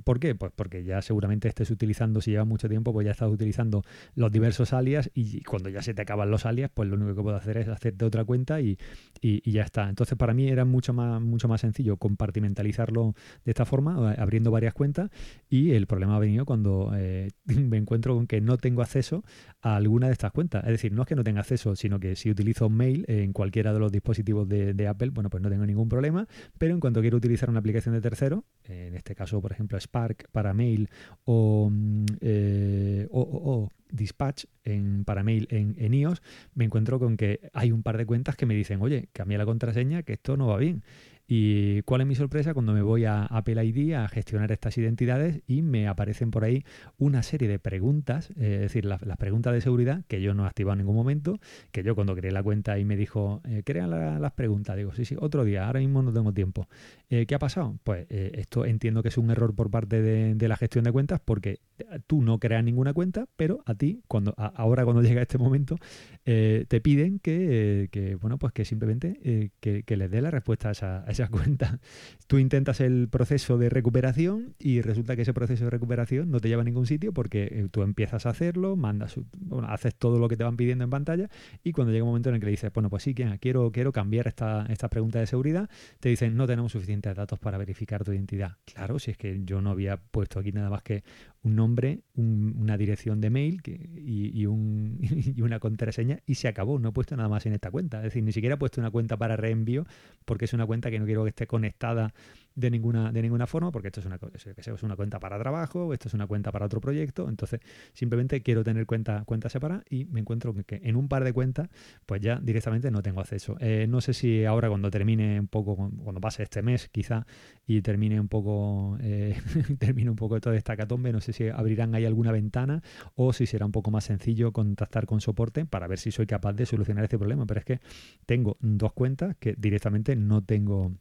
¿Por 0.04 0.20
qué? 0.20 0.34
Pues 0.34 0.52
porque 0.54 0.84
ya 0.84 1.02
seguramente 1.02 1.48
estés 1.48 1.70
utilizando, 1.70 2.20
si 2.20 2.30
lleva 2.30 2.44
mucho 2.44 2.68
tiempo, 2.68 2.92
pues 2.92 3.04
ya 3.04 3.12
estás 3.12 3.30
utilizando 3.30 3.82
los 4.14 4.30
diversos 4.30 4.72
alias 4.72 5.10
y 5.14 5.42
cuando 5.42 5.68
ya 5.68 5.82
se 5.82 5.94
te 5.94 6.02
acaban 6.02 6.30
los 6.30 6.46
alias, 6.46 6.70
pues 6.72 6.88
lo 6.88 6.96
único 6.96 7.14
que 7.14 7.22
puedo 7.22 7.36
hacer 7.36 7.56
es 7.58 7.68
hacerte 7.68 8.04
otra 8.04 8.24
cuenta 8.24 8.60
y, 8.60 8.78
ya 9.22 9.62
está. 9.62 9.88
Entonces 9.88 10.18
para 10.18 10.34
mí 10.34 10.48
era 10.48 10.64
mucho 10.64 10.92
más, 10.92 11.20
mucho 11.20 11.48
más 11.48 11.60
sencillo 11.60 11.96
compartimentalizarlo 11.96 13.14
de 13.44 13.50
esta 13.50 13.64
forma, 13.64 14.12
eh, 14.12 14.16
abriendo 14.20 14.50
varias 14.50 14.74
cuentas 14.74 15.10
y 15.48 15.72
el 15.72 15.86
problema 15.86 16.16
ha 16.16 16.18
venido 16.18 16.44
cuando 16.44 16.92
eh, 16.94 17.30
me 17.44 17.76
encuentro 17.78 18.14
con 18.14 18.26
que 18.26 18.40
no 18.40 18.58
tengo 18.58 18.82
acceso 18.82 19.24
a 19.62 19.76
alguna 19.76 20.08
de 20.08 20.12
estas 20.12 20.32
cuentas. 20.32 20.64
Es 20.64 20.70
decir, 20.70 20.92
no 20.92 21.02
es 21.02 21.08
que 21.08 21.16
no 21.16 21.24
tenga 21.24 21.40
acceso, 21.40 21.76
sino 21.76 21.98
que 21.98 22.16
si 22.16 22.30
utilizo 22.30 22.68
mail 22.68 23.04
en 23.08 23.32
cualquiera 23.32 23.72
de 23.72 23.78
los 23.78 23.92
dispositivos 23.92 24.48
de 24.48 24.83
Apple, 24.88 25.10
bueno, 25.10 25.30
pues 25.30 25.42
no 25.42 25.50
tengo 25.50 25.66
ningún 25.66 25.88
problema, 25.88 26.26
pero 26.58 26.74
en 26.74 26.80
cuanto 26.80 27.00
quiero 27.00 27.16
utilizar 27.16 27.50
una 27.50 27.60
aplicación 27.60 27.94
de 27.94 28.00
tercero, 28.00 28.44
en 28.64 28.94
este 28.94 29.14
caso, 29.14 29.40
por 29.40 29.52
ejemplo, 29.52 29.78
Spark 29.78 30.28
para 30.32 30.54
mail 30.54 30.88
o, 31.24 31.68
mm, 31.70 32.04
eh, 32.20 33.08
o, 33.10 33.68
Dispatch 33.90 34.46
en, 34.64 35.04
para 35.04 35.22
mail 35.22 35.46
en, 35.50 35.76
en, 35.78 35.94
iOS, 35.94 36.20
me 36.54 36.64
encuentro 36.64 36.98
con 36.98 37.16
que 37.16 37.48
hay 37.52 37.70
un 37.70 37.82
par 37.82 37.96
de 37.96 38.06
cuentas 38.06 38.34
que 38.36 38.44
me 38.44 38.54
dicen, 38.54 38.82
oye, 38.82 39.08
cambia 39.12 39.38
la 39.38 39.44
contraseña, 39.44 40.02
que 40.02 40.14
esto 40.14 40.36
no 40.36 40.48
va 40.48 40.58
bien. 40.58 40.82
¿Y 41.26 41.80
cuál 41.82 42.02
es 42.02 42.06
mi 42.06 42.14
sorpresa? 42.14 42.52
Cuando 42.52 42.74
me 42.74 42.82
voy 42.82 43.06
a 43.06 43.24
Apple 43.24 43.64
ID 43.64 43.94
a 43.94 44.08
gestionar 44.08 44.52
estas 44.52 44.76
identidades 44.76 45.40
y 45.46 45.62
me 45.62 45.88
aparecen 45.88 46.30
por 46.30 46.44
ahí 46.44 46.64
una 46.98 47.22
serie 47.22 47.48
de 47.48 47.58
preguntas, 47.58 48.30
eh, 48.36 48.56
es 48.56 48.60
decir, 48.60 48.84
las, 48.84 49.00
preguntas 49.16 49.54
de 49.54 49.62
seguridad 49.62 50.04
que 50.06 50.20
yo 50.20 50.34
no 50.34 50.44
he 50.44 50.48
activado 50.48 50.74
en 50.74 50.80
ningún 50.80 50.96
momento, 50.96 51.38
que 51.72 51.82
yo 51.82 51.94
cuando 51.94 52.14
creé 52.14 52.30
la 52.30 52.42
cuenta 52.42 52.78
y 52.78 52.84
me 52.84 52.94
dijo, 52.94 53.40
eh, 53.48 53.62
crea 53.64 53.86
las 53.86 54.32
preguntas, 54.32 54.76
digo, 54.76 54.92
sí, 54.92 55.06
sí, 55.06 55.16
otro 55.18 55.44
día, 55.44 55.66
ahora 55.66 55.80
mismo 55.80 56.02
no 56.02 56.12
tengo 56.12 56.34
tiempo. 56.34 56.68
Eh, 57.08 57.24
¿Qué 57.24 57.34
ha 57.34 57.38
pasado? 57.38 57.78
Pues 57.84 58.06
esto 58.10 58.66
entiendo 58.66 59.02
que 59.02 59.08
es 59.08 59.16
un 59.16 59.30
error 59.30 59.54
por 59.54 59.70
parte 59.70 60.02
de, 60.02 60.48
la 60.48 60.56
gestión 60.56 60.84
de 60.84 60.92
cuentas 60.92 61.20
porque 61.24 61.60
tú 62.06 62.20
no 62.20 62.38
creas 62.38 62.62
ninguna 62.62 62.92
cuenta, 62.92 63.26
pero 63.36 63.62
a 63.64 63.74
ti, 63.74 64.02
cuando 64.08 64.34
ahora 64.36 64.84
cuando 64.84 65.00
llega 65.02 65.22
este 65.22 65.38
momento, 65.38 65.78
te 66.24 66.80
piden 66.82 67.18
que, 67.18 68.18
bueno, 68.20 68.36
pues 68.36 68.52
que 68.52 68.66
simplemente 68.66 69.50
que, 69.60 69.96
les 69.96 70.10
dé 70.10 70.20
la 70.20 70.30
respuesta 70.30 70.68
a 70.68 70.72
esa 70.72 71.13
esa 71.14 71.28
cuenta. 71.28 71.80
Tú 72.26 72.38
intentas 72.38 72.80
el 72.80 73.08
proceso 73.08 73.58
de 73.58 73.68
recuperación 73.68 74.54
y 74.58 74.82
resulta 74.82 75.16
que 75.16 75.22
ese 75.22 75.34
proceso 75.34 75.64
de 75.64 75.70
recuperación 75.70 76.30
no 76.30 76.40
te 76.40 76.48
lleva 76.48 76.62
a 76.62 76.64
ningún 76.64 76.86
sitio 76.86 77.12
porque 77.12 77.44
eh, 77.44 77.68
tú 77.70 77.82
empiezas 77.82 78.26
a 78.26 78.30
hacerlo, 78.30 78.76
mandas, 78.76 79.14
bueno, 79.38 79.68
haces 79.68 79.94
todo 79.94 80.18
lo 80.18 80.28
que 80.28 80.36
te 80.36 80.44
van 80.44 80.56
pidiendo 80.56 80.84
en 80.84 80.90
pantalla 80.90 81.28
y 81.62 81.72
cuando 81.72 81.92
llega 81.92 82.04
un 82.04 82.10
momento 82.10 82.28
en 82.28 82.36
el 82.36 82.40
que 82.40 82.46
le 82.46 82.50
dices, 82.52 82.72
bueno, 82.72 82.90
pues 82.90 83.02
sí, 83.02 83.14
quiero, 83.14 83.70
quiero 83.72 83.92
cambiar 83.92 84.26
esta, 84.26 84.66
esta 84.68 84.88
pregunta 84.88 85.18
de 85.18 85.26
seguridad, 85.26 85.68
te 86.00 86.08
dicen, 86.08 86.36
no 86.36 86.46
tenemos 86.46 86.72
suficientes 86.72 87.14
datos 87.14 87.38
para 87.38 87.58
verificar 87.58 88.04
tu 88.04 88.12
identidad. 88.12 88.56
Claro, 88.64 88.98
si 88.98 89.10
es 89.10 89.16
que 89.16 89.40
yo 89.44 89.60
no 89.60 89.70
había 89.70 89.96
puesto 89.96 90.38
aquí 90.40 90.52
nada 90.52 90.70
más 90.70 90.82
que 90.82 91.04
un 91.44 91.56
nombre, 91.56 92.00
una 92.16 92.78
dirección 92.78 93.20
de 93.20 93.30
mail 93.30 93.60
y, 93.66 94.46
un, 94.46 94.98
y, 95.36 95.40
una 95.42 95.60
contraseña 95.60 96.20
y 96.26 96.36
se 96.36 96.48
acabó. 96.48 96.78
No 96.78 96.88
he 96.88 96.92
puesto 96.92 97.16
nada 97.16 97.28
más 97.28 97.44
en 97.46 97.52
esta 97.52 97.70
cuenta. 97.70 97.98
Es 97.98 98.04
decir, 98.04 98.24
ni 98.24 98.32
siquiera 98.32 98.54
he 98.54 98.58
puesto 98.58 98.80
una 98.80 98.90
cuenta 98.90 99.16
para 99.16 99.36
reenvío 99.36 99.84
porque 100.24 100.46
es 100.46 100.54
una 100.54 100.66
cuenta 100.66 100.90
que 100.90 100.98
no 100.98 101.04
quiero 101.04 101.22
que 101.22 101.28
esté 101.28 101.46
conectada 101.46 102.14
de 102.54 102.70
ninguna, 102.70 103.12
de 103.12 103.22
ninguna 103.22 103.46
forma, 103.46 103.72
porque 103.72 103.88
esto 103.88 104.00
es 104.00 104.06
una, 104.06 104.18
es 104.56 104.82
una 104.82 104.96
cuenta 104.96 105.18
para 105.18 105.38
trabajo, 105.38 105.92
esto 105.92 106.08
es 106.08 106.14
una 106.14 106.26
cuenta 106.26 106.52
para 106.52 106.66
otro 106.66 106.80
proyecto, 106.80 107.28
entonces 107.28 107.60
simplemente 107.92 108.42
quiero 108.42 108.62
tener 108.62 108.86
cuenta, 108.86 109.24
cuenta 109.24 109.48
separada 109.48 109.82
y 109.90 110.04
me 110.06 110.20
encuentro 110.20 110.54
que 110.66 110.80
en 110.82 110.96
un 110.96 111.08
par 111.08 111.24
de 111.24 111.32
cuentas, 111.32 111.68
pues 112.06 112.20
ya 112.20 112.38
directamente 112.40 112.90
no 112.90 113.02
tengo 113.02 113.20
acceso. 113.20 113.56
Eh, 113.60 113.86
no 113.88 114.00
sé 114.00 114.14
si 114.14 114.44
ahora 114.44 114.68
cuando 114.68 114.90
termine 114.90 115.40
un 115.40 115.48
poco, 115.48 115.76
cuando 115.76 116.20
pase 116.20 116.44
este 116.44 116.62
mes 116.62 116.88
quizá 116.88 117.26
y 117.66 117.82
termine 117.82 118.20
un 118.20 118.28
poco, 118.28 118.98
eh, 119.00 119.36
termine 119.78 120.10
un 120.10 120.16
poco 120.16 120.40
todo 120.40 120.54
esta 120.54 120.76
catombe, 120.76 121.12
no 121.12 121.20
sé 121.20 121.32
si 121.32 121.48
abrirán 121.48 121.94
ahí 121.94 122.04
alguna 122.04 122.30
ventana 122.30 122.82
o 123.16 123.32
si 123.32 123.46
será 123.46 123.66
un 123.66 123.72
poco 123.72 123.90
más 123.90 124.04
sencillo 124.04 124.52
contactar 124.52 125.06
con 125.06 125.20
soporte 125.20 125.64
para 125.66 125.86
ver 125.88 125.98
si 125.98 126.10
soy 126.12 126.26
capaz 126.26 126.52
de 126.52 126.66
solucionar 126.66 127.04
este 127.04 127.18
problema. 127.18 127.46
Pero 127.46 127.60
es 127.60 127.66
que 127.66 127.80
tengo 128.26 128.56
dos 128.60 128.92
cuentas 128.92 129.36
que 129.38 129.54
directamente 129.58 130.14
no 130.16 130.42
tengo 130.42 130.92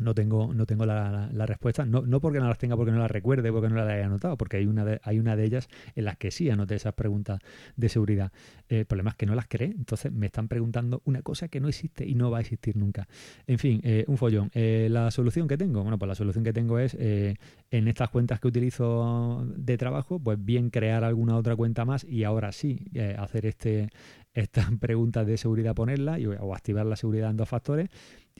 no 0.00 0.14
tengo, 0.14 0.52
no 0.54 0.66
tengo 0.66 0.86
la, 0.86 1.28
respuesta, 1.46 1.84
no, 1.84 2.02
no, 2.02 2.20
porque 2.20 2.40
no 2.40 2.48
las 2.48 2.58
tenga, 2.58 2.76
porque 2.76 2.92
no 2.92 2.98
las 2.98 3.10
recuerde, 3.10 3.52
porque 3.52 3.68
no 3.68 3.76
las 3.76 3.88
haya 3.88 4.06
anotado, 4.06 4.36
porque 4.36 4.58
hay 4.58 4.66
una 4.66 4.84
de, 4.84 5.00
hay 5.02 5.18
una 5.18 5.36
de 5.36 5.44
ellas 5.44 5.68
en 5.94 6.04
las 6.04 6.16
que 6.16 6.30
sí 6.30 6.50
anoté 6.50 6.74
esas 6.74 6.94
preguntas 6.94 7.40
de 7.76 7.88
seguridad. 7.88 8.32
el 8.68 8.86
problema 8.86 9.10
es 9.10 9.16
que 9.16 9.26
no 9.26 9.34
las 9.34 9.46
cree, 9.46 9.70
entonces 9.70 10.12
me 10.12 10.26
están 10.26 10.48
preguntando 10.48 11.02
una 11.04 11.22
cosa 11.22 11.48
que 11.48 11.60
no 11.60 11.68
existe 11.68 12.06
y 12.06 12.14
no 12.14 12.30
va 12.30 12.38
a 12.38 12.40
existir 12.40 12.76
nunca. 12.76 13.08
En 13.46 13.58
fin, 13.58 13.80
eh, 13.84 14.04
un 14.06 14.16
follón. 14.16 14.50
Eh, 14.54 14.88
la 14.90 15.10
solución 15.10 15.48
que 15.48 15.56
tengo, 15.56 15.82
bueno, 15.82 15.98
pues 15.98 16.08
la 16.08 16.14
solución 16.14 16.44
que 16.44 16.52
tengo 16.52 16.78
es 16.78 16.96
eh, 16.98 17.36
en 17.70 17.88
estas 17.88 18.10
cuentas 18.10 18.40
que 18.40 18.48
utilizo 18.48 19.44
de 19.56 19.76
trabajo, 19.76 20.18
pues 20.18 20.42
bien 20.42 20.70
crear 20.70 21.04
alguna 21.04 21.36
otra 21.36 21.56
cuenta 21.56 21.84
más 21.84 22.04
y 22.04 22.24
ahora 22.24 22.52
sí 22.52 22.86
hacer 23.18 23.46
este, 23.46 23.88
estas 24.34 24.66
preguntas 24.80 25.26
de 25.26 25.36
seguridad, 25.36 25.74
ponerla 25.74 26.18
y, 26.18 26.26
o 26.26 26.54
activar 26.54 26.86
la 26.86 26.96
seguridad 26.96 27.30
en 27.30 27.36
dos 27.36 27.48
factores 27.48 27.88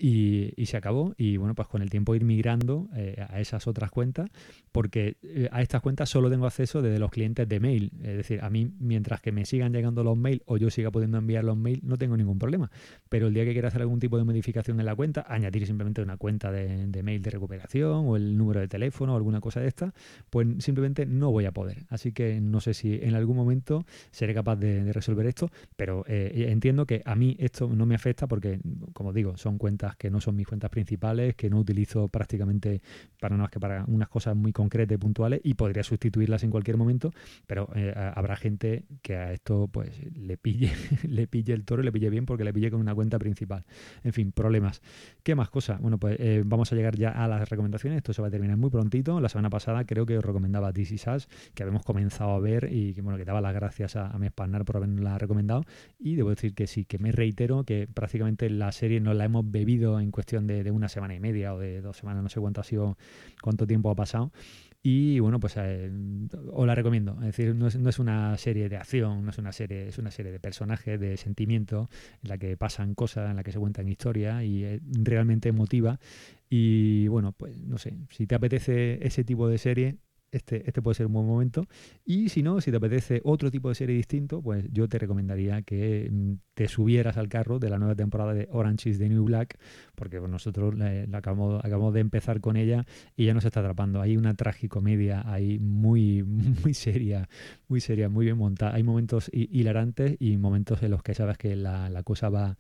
y, 0.01 0.67
se 0.67 0.77
acabó. 0.77 1.15
Y 1.17 1.37
bueno, 1.37 1.55
pues 1.55 1.69
con 1.69 1.83
el 1.83 1.91
tiempo 1.91 2.15
ir 2.15 2.25
migrando 2.25 2.89
eh, 2.97 3.25
a 3.29 3.41
esas 3.41 3.67
otras 3.67 3.91
cuentas, 3.91 4.31
porque 4.73 5.17
eh, 5.23 5.49
a 5.53 5.61
estas 5.63 5.83
cuentas 5.83 6.09
solo 6.09 6.31
tengo 6.31 6.47
acceso 6.47 6.81
desde 6.81 6.99
los 6.99 7.11
clientes 7.11 7.49
de 7.49 7.61
mail. 7.61 7.93
Es 8.03 8.17
decir, 8.17 8.41
a 8.43 8.49
mí, 8.49 8.73
mientras 8.79 9.21
que 9.21 9.33
me 9.33 9.45
sigan 9.45 9.73
llegando 9.73 10.03
los 10.03 10.17
mails 10.17 10.43
o 10.47 10.57
yo 10.57 10.71
siga 10.71 10.91
pudiendo 10.91 11.19
enviar 11.19 11.45
los 11.45 11.57
mails, 11.57 11.83
no 11.83 11.99
tengo 11.99 12.17
ningún 12.17 12.39
problema. 12.39 12.71
Pero 13.09 13.27
el 13.27 13.35
día 13.35 13.45
que 13.45 13.53
quiera 13.53 13.69
hacer 13.69 13.83
algún 13.83 14.01
tipo 14.01 14.17
de 14.17 14.25
modificación 14.25 14.81
en 14.81 14.87
la 14.87 14.97
cuenta, 14.97 15.27
añadir 15.29 15.67
simplemente 15.67 16.01
una 16.01 16.17
cuenta 16.17 16.51
de, 16.51 16.87
de 16.87 17.03
mail 17.03 17.21
de 17.21 17.31
recuperación 17.31 18.07
o 18.07 18.17
el 18.17 18.39
número 18.39 18.61
de 18.61 18.69
teléfono 18.69 19.13
o 19.13 19.17
alguna 19.17 19.41
cosa 19.41 19.61
de 19.61 19.69
esta, 19.69 19.93
pues 20.31 20.47
simplemente 20.61 21.05
no 21.05 21.31
voy 21.31 21.45
a 21.45 21.53
poder. 21.53 21.85
Así 21.91 22.13
que 22.13 22.41
no 22.41 22.61
sé 22.61 22.73
si 22.75 22.95
en 23.03 23.15
algún 23.15 23.37
momento 23.37 23.85
seré 24.11 24.33
capaz 24.35 24.57
de, 24.57 24.91
resolver 24.93 25.27
esto, 25.27 25.51
pero 25.77 26.05
eh, 26.09 26.47
entiendo 26.49 26.87
que 26.87 27.03
a 27.05 27.15
mí 27.15 27.37
esto 27.39 27.69
no 27.69 27.87
me 27.87 27.95
afecta 27.95 28.27
porque, 28.27 28.61
como 28.93 29.13
digo, 29.13 29.37
son 29.37 29.59
cuentas 29.59 29.90
que 29.97 30.11
no 30.11 30.21
son 30.21 30.37
mis 30.37 30.47
cuentas 30.47 30.71
principales, 30.71 31.35
que 31.35 31.51
no 31.51 31.59
utilizo 31.59 32.09
prácticamente 32.09 32.83
para 33.21 33.37
nada 33.37 33.45
más 33.45 33.51
que 33.51 33.61
para 33.61 33.85
unas 33.87 34.09
cosas 34.09 34.37
muy 34.37 34.53
concretas 34.53 34.95
y 34.95 34.99
puntuales 34.99 35.41
y 35.45 35.55
podría 35.55 35.83
sustituirlas 35.83 36.43
en 36.45 36.51
cualquier 36.51 36.77
momento, 36.77 37.13
pero 37.47 37.69
eh, 37.75 37.93
habrá 38.15 38.37
gente 38.37 38.85
que 39.03 39.17
a 39.17 39.33
esto 39.33 39.69
pues 39.71 40.01
le 40.15 40.37
pille, 40.37 40.73
le 41.09 41.27
pille 41.27 41.55
el 41.55 41.65
toro 41.65 41.83
y 41.83 41.85
le 41.85 41.93
pille 41.93 42.11
bien 42.11 42.27
porque 42.27 42.45
le 42.45 42.53
pille 42.53 42.71
con 42.71 42.81
una 42.81 42.95
cuenta 42.95 43.19
principal. 43.19 43.65
En 44.05 44.13
fin, 44.13 44.33
problemas. 44.33 44.83
¿Qué 45.23 45.35
más 45.35 45.51
cosas? 45.51 45.81
Bueno, 45.81 45.99
pues 45.99 46.19
eh, 46.19 46.43
vamos 46.45 46.73
a 46.73 46.77
llegar 46.77 46.97
ya 46.97 47.11
a 47.11 47.29
las 47.29 47.49
recomendaciones. 47.49 47.99
Esto 47.99 48.13
se 48.13 48.23
va 48.23 48.29
a 48.29 48.31
terminar 48.31 48.57
muy 48.57 48.71
prontito. 48.71 49.21
La 49.21 49.29
semana 49.29 49.51
pasada 49.51 49.85
creo 49.85 50.07
que 50.07 50.19
os 50.19 50.25
recomendaba 50.25 50.73
DC 50.73 50.99
Sass, 50.99 51.29
que 51.55 51.63
habíamos 51.63 51.85
comenzado 51.85 52.31
a 52.31 52.41
ver 52.41 52.69
y 52.71 52.95
que 52.95 53.03
bueno, 53.03 53.19
que 53.19 53.25
daba 53.25 53.41
las 53.41 53.55
gracias 53.55 53.97
a, 53.97 54.17
mi 54.19 54.29
spanner 54.29 54.65
por 54.65 54.77
haberla 54.77 55.19
recomendado. 55.19 55.65
Y 55.99 56.17
debo 56.17 56.31
decir 56.31 56.55
que 56.55 56.67
sí, 56.67 56.85
que 56.85 56.99
me 56.99 57.13
reitero 57.13 57.65
que 57.65 57.89
prácticamente 57.93 58.49
la 58.51 58.73
serie 58.73 59.01
nos 59.01 59.17
la 59.17 59.25
hemos 59.25 59.51
bebido 59.51 59.80
en 59.81 60.11
cuestión 60.11 60.47
de, 60.47 60.71
una 60.71 60.89
semana 60.89 61.15
y 61.15 61.21
media 61.21 61.55
o 61.55 61.59
de 61.59 61.81
dos 61.81 61.97
semanas, 61.97 62.23
no 62.23 62.29
sé 62.29 62.41
cuánto 62.41 62.61
ha 62.61 62.65
sido, 62.65 62.97
cuánto 63.43 63.67
tiempo 63.67 63.91
ha 63.91 63.95
pasado. 63.95 64.33
Y 64.83 65.19
bueno, 65.19 65.41
pues 65.41 65.55
eh, 65.59 65.91
os 66.53 66.67
la 66.67 66.75
recomiendo. 66.75 67.13
Es 67.21 67.37
decir, 67.37 67.55
no 67.55 67.67
es, 67.67 67.99
una 67.99 68.37
serie 68.39 68.69
de 68.69 68.77
acción, 68.77 69.25
no 69.25 69.31
es 69.31 69.39
una 69.39 69.53
serie, 69.53 69.89
es 69.89 69.99
una 69.99 70.11
serie 70.11 70.33
de 70.33 70.41
personajes, 70.41 70.99
de 70.99 71.17
sentimientos, 71.19 71.89
en 72.23 72.31
la 72.31 72.39
que 72.39 72.57
pasan 72.57 72.95
cosas, 72.95 73.31
en 73.31 73.37
la 73.37 73.43
que 73.43 73.53
se 73.53 73.59
cuentan 73.59 73.89
historias 73.89 74.43
y 74.43 74.65
es 74.65 74.81
realmente 74.87 75.51
emotiva. 75.51 76.01
Y 76.49 77.09
bueno, 77.09 77.33
pues 77.33 77.59
no 77.63 77.77
sé, 77.77 77.99
si 78.09 78.27
te 78.27 78.35
apetece 78.35 79.07
ese 79.07 79.23
tipo 79.23 79.49
de 79.49 79.59
serie, 79.59 79.97
este, 80.31 80.67
este 80.67 80.83
puede 80.83 80.95
ser 80.95 81.07
un 81.07 81.15
buen 81.15 81.27
momento. 81.27 81.67
Y 82.05 82.29
si 82.29 82.43
no, 82.43 82.61
si 82.61 82.71
te 82.71 82.77
apetece 82.77 83.21
otro 83.25 83.51
tipo 83.51 83.69
de 83.69 83.75
serie 83.75 83.97
distinto, 83.97 84.43
pues 84.43 84.67
yo 84.73 84.89
te 84.89 84.99
recomendaría 84.99 85.63
que 85.63 86.09
mm, 86.11 86.33
te 86.55 86.69
subieras 86.69 87.17
al 87.17 87.29
carro 87.29 87.59
de 87.59 87.71
la 87.71 87.79
nueva 87.79 87.95
temporada 87.95 88.35
de 88.35 88.49
Orange 88.51 88.91
is 88.91 88.99
the 88.99 89.09
New 89.09 89.25
Black, 89.25 89.59
porque 89.95 90.21
nosotros 90.21 90.75
acabamos, 91.13 91.65
acabamos, 91.65 91.95
de 91.95 92.01
empezar 92.01 92.41
con 92.41 92.57
ella 92.57 92.85
y 93.17 93.27
ya 93.27 93.35
nos 93.35 93.45
está 93.45 93.61
atrapando. 93.61 94.01
Hay 94.01 94.17
una 94.17 94.35
tragicomedia 94.35 95.23
ahí 95.27 95.59
muy, 95.59 96.23
muy 96.65 96.75
seria, 96.75 97.29
muy 97.69 97.81
seria, 97.81 98.09
muy 98.09 98.27
bien 98.27 98.39
montada. 98.39 98.75
Hay 98.75 98.83
momentos 98.83 99.31
hilarantes 99.33 100.17
y 100.21 100.37
momentos 100.37 100.83
en 100.83 100.91
los 100.91 101.03
que 101.03 101.15
sabes 101.15 101.39
que 101.39 101.57
la, 101.57 101.91
la 101.91 102.03
cosa 102.03 102.29
va, 102.29 102.57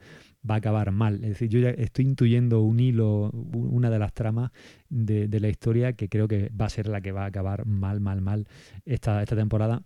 va 0.48 0.54
a 0.54 0.58
acabar 0.58 0.90
mal. 0.90 1.16
Es 1.16 1.30
decir, 1.30 1.48
yo 1.48 1.60
ya 1.60 1.70
estoy 1.70 2.06
intuyendo 2.06 2.62
un 2.62 2.80
hilo, 2.80 3.30
una 3.30 3.90
de 3.90 3.98
las 3.98 4.12
tramas 4.12 4.50
de, 4.88 5.40
la 5.40 5.48
historia 5.48 5.92
que 5.94 6.08
creo 6.08 6.28
que 6.28 6.50
va 6.50 6.66
a 6.66 6.70
ser 6.70 6.86
la 6.86 7.00
que 7.00 7.12
va 7.12 7.24
a 7.24 7.26
acabar 7.26 7.59
mal, 7.64 8.00
mal, 8.00 8.20
mal 8.20 8.46
esta, 8.84 9.22
esta 9.22 9.36
temporada. 9.36 9.82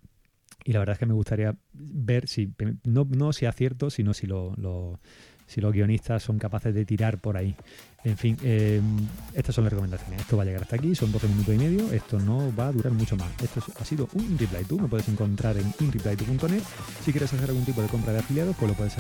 Y 0.65 0.73
la 0.73 0.79
verdad 0.79 0.95
es 0.95 0.99
que 0.99 1.07
me 1.07 1.15
gustaría 1.15 1.57
ver 1.73 2.27
si, 2.29 2.53
no, 2.85 3.07
no 3.11 3.33
si 3.33 3.47
acierto, 3.47 3.91
sino 3.91 4.15
si 4.15 4.27
lo, 4.27 4.55
lo 4.57 4.99
si 5.47 5.61
los 5.61 5.73
guionistas 5.73 6.23
son 6.23 6.39
capaces 6.39 6.75
de 6.75 6.85
tirar 6.85 7.19
por 7.19 7.37
ahí. 7.37 7.57
En 8.05 8.17
fin, 8.19 8.37
em, 8.43 8.99
estas 9.33 9.55
son 9.55 9.65
las 9.65 9.73
recomendaciones. 9.73 10.21
Esto 10.21 10.37
va 10.37 10.43
a 10.43 10.47
llegar 10.47 10.63
hasta 10.63 10.77
aquí, 10.77 10.95
son 10.95 11.11
12 11.11 11.27
minutos 11.27 11.55
y 11.55 11.59
medio. 11.59 11.91
Esto 11.91 12.19
no 12.19 12.55
va 12.55 12.69
a 12.69 12.73
durar 12.73 12.93
mucho 12.93 13.17
más. 13.17 13.31
Esto 13.43 13.65
ha 13.81 13.85
sido 13.85 14.11
un 14.13 14.39
Reply 14.39 14.67
Me 14.79 14.89
puedes 14.89 15.09
encontrar 15.09 15.57
en 15.57 15.73
inreply2.net. 15.73 16.63
Si 17.03 17.13
quieres 17.13 17.33
hacer 17.33 17.49
algún 17.49 17.65
tipo 17.65 17.81
de 17.81 17.89
compra 17.89 18.13
de 18.13 18.19
afiliados, 18.19 18.55
pues 18.57 18.71
lo 18.71 18.77
puedes, 18.77 18.95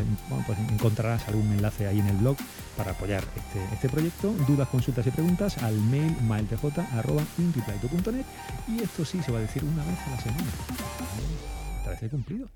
pues 0.46 0.58
encontrarás 0.70 1.28
algún 1.28 1.52
enlace 1.52 1.86
ahí 1.86 2.00
en 2.00 2.06
el 2.06 2.16
blog 2.16 2.38
para 2.78 2.92
apoyar 2.92 3.22
este, 3.36 3.62
este 3.74 3.90
proyecto. 3.90 4.32
Dudas, 4.48 4.68
consultas 4.68 5.06
y 5.06 5.10
preguntas 5.10 5.58
al 5.58 5.74
mail 5.74 6.16
mailtj.inreply2.net. 6.22 8.24
Y 8.68 8.82
esto 8.82 9.04
sí 9.04 9.22
se 9.22 9.30
va 9.30 9.36
a 9.38 9.42
decir 9.42 9.62
una 9.64 9.84
vez 9.84 9.98
a 9.98 10.10
la 10.12 10.20
semana. 10.22 10.50
Esta 11.76 11.90
vez 11.90 12.02
he 12.04 12.08
cumplido. 12.08 12.48